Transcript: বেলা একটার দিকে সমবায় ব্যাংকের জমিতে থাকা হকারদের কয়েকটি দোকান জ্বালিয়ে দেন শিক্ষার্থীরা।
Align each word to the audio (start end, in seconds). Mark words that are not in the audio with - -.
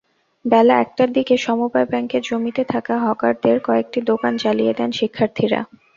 বেলা 0.45 0.75
একটার 0.79 1.09
দিকে 1.13 1.35
সমবায় 1.37 1.87
ব্যাংকের 1.91 2.23
জমিতে 2.29 2.63
থাকা 2.73 2.93
হকারদের 3.05 3.57
কয়েকটি 3.67 3.99
দোকান 4.09 4.33
জ্বালিয়ে 4.41 4.73
দেন 4.79 4.89
শিক্ষার্থীরা। 4.99 5.61